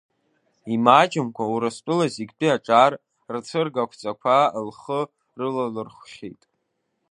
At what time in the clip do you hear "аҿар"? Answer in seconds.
2.55-2.91